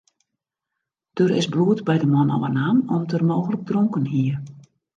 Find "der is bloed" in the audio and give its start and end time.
1.17-1.79